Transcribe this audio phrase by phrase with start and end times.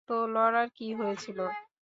[0.09, 1.39] তো লরার কী হয়েছিল?